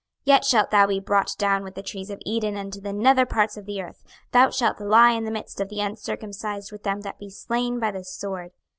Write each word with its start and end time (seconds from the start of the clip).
yet 0.23 0.43
shalt 0.43 0.71
thou 0.71 0.87
be 0.87 0.99
brought 0.99 1.35
down 1.37 1.63
with 1.63 1.75
the 1.75 1.83
trees 1.83 2.09
of 2.09 2.17
Eden 2.25 2.57
unto 2.57 2.81
the 2.81 2.91
nether 2.91 3.23
parts 3.27 3.55
of 3.55 3.67
the 3.67 3.79
earth: 3.79 4.03
thou 4.31 4.49
shalt 4.49 4.81
lie 4.81 5.11
in 5.11 5.25
the 5.25 5.29
midst 5.31 5.61
of 5.61 5.69
the 5.69 5.79
uncircumcised 5.79 6.71
with 6.71 6.81
them 6.81 7.01
that 7.01 7.19
be 7.19 7.29
slain 7.29 7.79
by 7.79 7.91
the 7.91 8.03
sword. 8.03 8.51